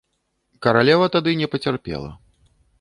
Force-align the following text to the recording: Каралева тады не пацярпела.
Каралева 0.67 1.11
тады 1.17 1.37
не 1.43 1.47
пацярпела. 1.53 2.11